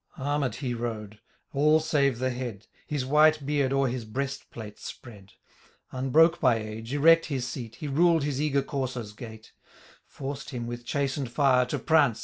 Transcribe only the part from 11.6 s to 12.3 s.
to prance.